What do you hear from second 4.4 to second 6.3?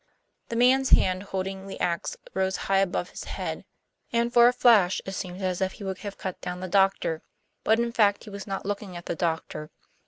a flash it seemed as if he would have